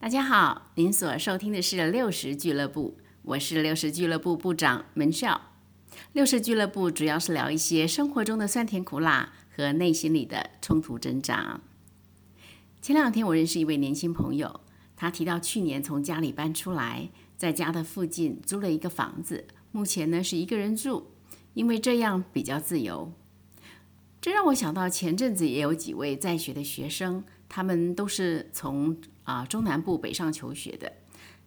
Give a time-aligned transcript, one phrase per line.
[0.00, 5.50] 大家好，您所收听的是六十俱乐部，我是六十俱乐部部长门少。
[6.12, 11.60] 六十俱乐部主要是聊一些生活中的酸甜苦辣和内心里的冲突挣扎。
[12.80, 14.60] 前两天我认识一位年轻朋友，
[14.94, 21.08] 他提到去年从家里搬出来，在家的附近租了一个房子，目前呢是一个人住，
[21.54, 23.12] 因为这样比较自由。
[24.20, 28.96] 这让我想到前阵子也有几位在学的学生，他们都是从
[29.28, 30.90] 啊，中南部北上求学的，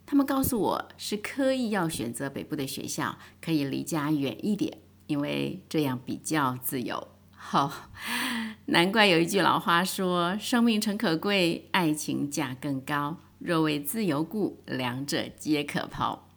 [0.05, 7.07] 他们告诉我是刻意要选择北部的学校，可以离家远一点，因为这样比较自由。
[7.31, 7.90] 好、
[8.67, 13.17] 难怪有一句老话说：“生命诚可贵，爱情价更高。
[13.40, 16.27] 若为自由故，两者皆可抛。”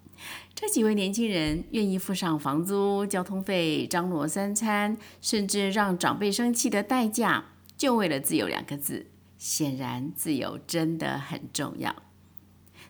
[0.56, 7.44] 这几位年轻人愿意付上房租、交通费、张罗三餐，甚至让长辈生气的代价，
[7.76, 9.08] 就为了“自由”两个字。
[9.38, 12.02] 显然，自由真的很重要。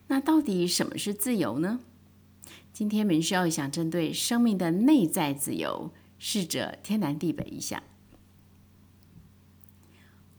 [0.07, 1.81] 那到底什么是自由呢？
[2.73, 7.83] 今天门少想针对生命的内在自由，试着天南地北一下。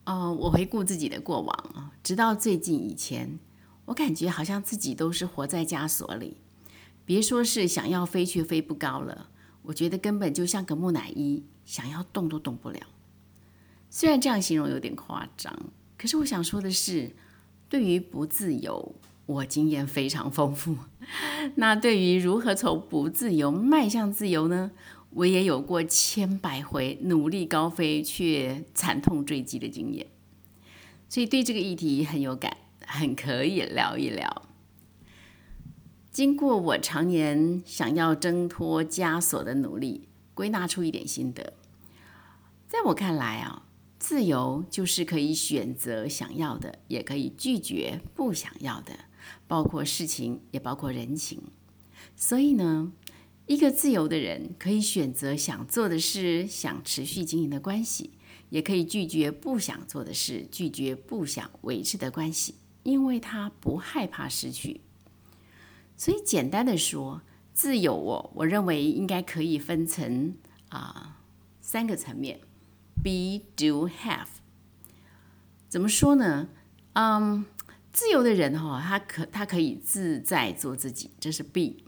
[0.06, 3.40] 哦，我回顾自己的过往啊，直到最近以前，
[3.86, 6.38] 我感觉好像自己都是活在枷锁里。
[7.06, 9.30] 别说是想要飞却飞不高了，
[9.64, 12.80] 我觉得根本就像个木乃伊，想要动都动不了。
[13.90, 15.58] 虽然这样形容有点夸张。
[15.98, 17.12] 可是我想说的是，
[17.70, 20.78] 对于不自由，我经验非常丰富。
[21.56, 24.72] 那对于如何从不自由迈向自由呢？
[25.12, 30.08] 我也有过千百回努力高飞却惨痛坠机的经验，
[31.08, 34.42] 所以对这个议题很有感，很可以聊一聊。
[36.12, 41.54] 经过我常年想要挣脱枷锁的努力，归纳出一点心得。
[42.68, 43.65] 在我看来啊。
[43.98, 49.06] 自由就是可以选择想要的，也可以拒绝不想要的，
[49.48, 51.42] 包括事情，也包括人情。
[52.16, 52.92] 所以呢，
[53.48, 58.12] 一个自由的人可以选择想做的事，想持续经营的关系，
[58.50, 64.82] 也可以拒绝不想做的事，拒绝不想维持的关系，因为他不害怕失去。
[65.98, 67.22] 所以简单的说，
[67.54, 70.36] 自由我我认为应该可以分成
[70.70, 71.22] 啊
[71.62, 72.42] 三个层面。
[73.04, 74.28] Be, do, have，
[75.70, 76.50] 怎么说呢？
[76.94, 77.46] 嗯、
[77.94, 81.84] 自由的人哈、他可他可以自在做自己，这是 be。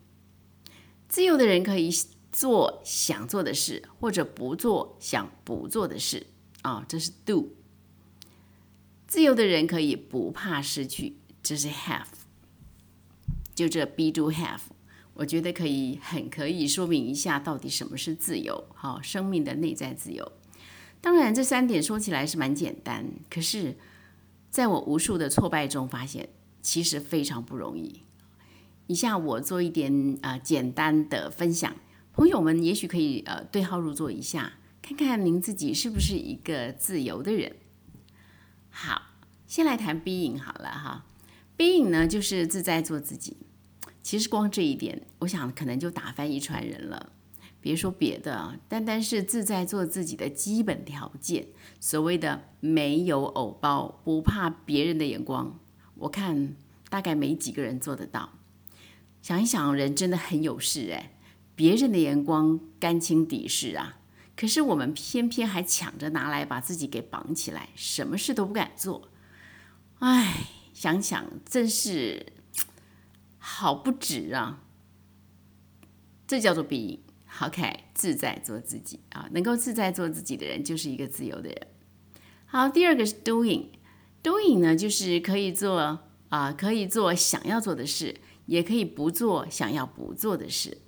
[1.07, 1.89] 自由的人可以
[2.31, 6.27] 做想做的事，或者不做想不做的事
[6.61, 7.55] 啊、哦，这是 do。
[9.07, 12.05] 自由的人可以不怕失去，这是 have。
[13.55, 14.59] 就这 be, do, have，
[15.15, 20.31] 我觉得可以很可以说明一下到底什么是自由，好、生命的内在自由。
[20.99, 23.77] 当然，这三点说起来是蛮简单，可是，
[24.49, 26.29] 在我无数的挫败中发现，
[26.61, 28.01] 其实非常不容易。
[28.87, 31.75] 以下我做一点啊、呃、简单的分享，
[32.13, 37.55] 朋友们也许可以呃对号入座一下，看看您自己是不是一个自由的人。
[38.69, 39.03] 好，
[39.45, 41.05] 先来谈 B 颖好了哈
[41.55, 43.37] ，B 颖呢就是自在做自己。
[44.01, 47.11] 其实光这一点，我想可能就打翻一船人了。
[47.59, 51.47] 别说别的，单单是自在做自己的基本条件，
[51.79, 55.59] 所谓的没有偶包，不怕别人的眼光，
[55.95, 56.55] 我看
[56.89, 58.29] 大概没几个人做得到。
[59.21, 61.17] 想一想，人真的很有事哎，
[61.55, 63.99] 别人的眼光甘情抵视啊，
[64.35, 69.09] 可是我们偏偏还抢着拿来把自己给绑起来，什么事都不敢做。
[69.99, 72.27] 哎，想想真是
[73.39, 74.63] 好不值啊！
[76.27, 77.03] 这叫做弊。
[77.39, 81.67] OK，自在做自己啊，能够自在做自己的人就是一个自由的人。
[82.45, 85.99] 好，第二个是 doing，doing 呢就是可以做
[86.29, 88.15] 啊，可以做想要做的事，
[88.47, 90.79] 也可以不做想要不做的事。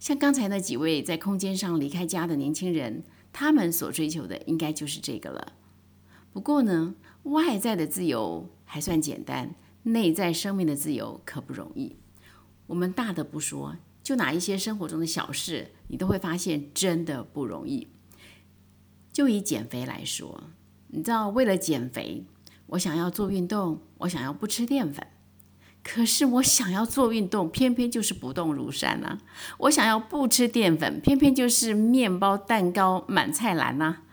[0.00, 5.52] 像刚才那几位在空间上离开家的年轻人，他们所追求的应该就是这个了。
[6.32, 9.54] 不过呢，外在的自由还算简单，
[9.84, 11.96] 内在生命的自由可不容易。
[12.66, 13.76] 我们大的不说。
[14.08, 17.88] 就拿一些生活中的小事，你都会发现真的不容易。
[19.12, 20.44] 就以减肥来说，
[20.86, 22.24] 你知道，为了减肥，
[22.68, 25.06] 我想要做运动，我想要不吃淀粉。
[25.84, 29.18] 可是我想要做运动，偏偏就是不动如山啊！
[29.58, 34.04] 我想要不吃淀粉，偏偏就是面包、蛋糕满菜篮啊！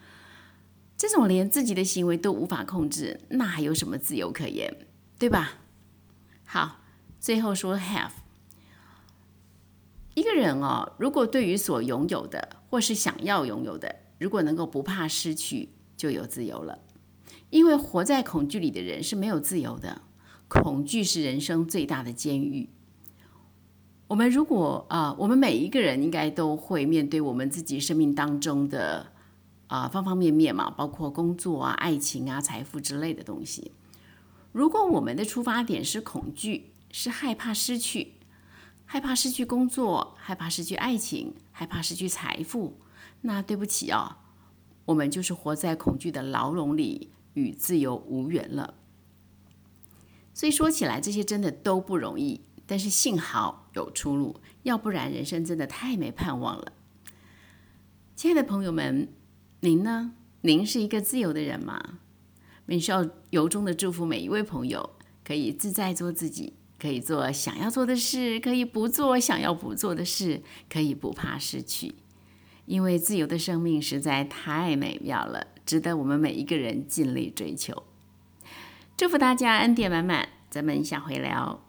[0.97, 4.75] 这种连自己的行为都无法控制，那还有什么自由可言？
[5.17, 5.53] 对吧？
[6.43, 6.81] 好，
[7.17, 8.24] 最后说 have。
[10.15, 16.79] 一个人哦，如果对于所拥有的或是想要拥有的，如果能够不怕失去，就有自由了。
[17.49, 20.01] 因为活在恐惧里的人是没有自由的，
[20.47, 22.69] 恐惧是人生最大的监狱。
[24.07, 29.11] 我们如果啊、我们每一个人应该都会面对我们自己生命当中的
[29.67, 33.71] 啊、方方面面嘛，包括工作啊、爱情啊、财富之类的东西。
[34.51, 38.13] 如果我们的出发点是恐惧，是害怕失去，
[38.85, 42.79] 害怕失去工作，害怕失去爱情，害怕失去财富，
[43.21, 44.17] 那对不起、哦，
[44.85, 48.75] 我们就是活在恐惧的牢笼里，与自由无缘了。
[50.33, 52.41] 所以说起来，这些真的都不容易。
[52.67, 56.73] 但是幸好有出路，要不然人生真的太没盼望了。
[58.15, 59.07] 亲爱的朋友们，
[59.59, 60.13] 您呢？
[60.41, 61.99] 您是一个自由的人吗？
[62.65, 71.95] 明少由衷的祝福每一位朋友，可以自在做自己，可以做想要做的事，可以不做想要不做的事，可以不怕失去，
[72.65, 77.83] 因为自由的生命实在太美妙了，值得我们每一个人尽力追求。
[78.95, 81.64] 祝福大家恩典满满，咱们下回聊。